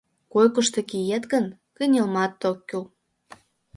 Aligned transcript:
Койкышто 0.33 0.79
киет 0.89 1.23
гын, 1.33 1.45
кынелмат 1.77 2.41
ок 2.51 2.59
кӱл. 2.69 2.83